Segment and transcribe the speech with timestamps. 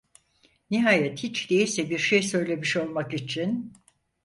[0.71, 3.73] Nihayet hiç değilse bir şey söylemiş olmak için: